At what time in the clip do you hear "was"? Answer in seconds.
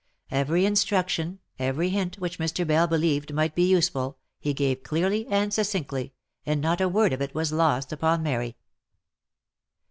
7.35-7.51